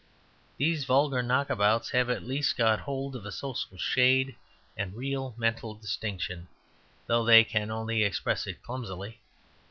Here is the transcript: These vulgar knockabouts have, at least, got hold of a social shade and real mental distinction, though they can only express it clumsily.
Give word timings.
These 0.57 0.85
vulgar 0.85 1.21
knockabouts 1.21 1.91
have, 1.91 2.09
at 2.09 2.23
least, 2.23 2.57
got 2.57 2.79
hold 2.79 3.15
of 3.15 3.23
a 3.23 3.31
social 3.31 3.77
shade 3.77 4.35
and 4.75 4.95
real 4.97 5.35
mental 5.37 5.75
distinction, 5.75 6.47
though 7.05 7.23
they 7.23 7.43
can 7.43 7.69
only 7.69 8.01
express 8.03 8.47
it 8.47 8.63
clumsily. 8.63 9.19